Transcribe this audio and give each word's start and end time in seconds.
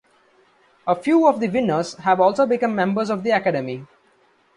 A 0.87 0.95
few 0.95 1.27
of 1.27 1.39
the 1.39 1.47
winners 1.47 1.93
have 1.97 2.19
also 2.19 2.47
become 2.47 2.73
members 2.73 3.11
of 3.11 3.21
the 3.21 3.29
Academy. 3.29 3.85